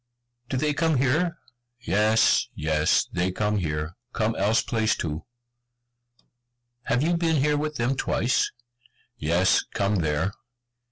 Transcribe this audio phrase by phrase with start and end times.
[0.49, 1.37] "Do they come here?"
[1.79, 5.25] "Yes, yes, they come here, come else place too."
[6.85, 8.51] "Have you been here with them twice?"
[9.19, 10.31] "Yes, come there."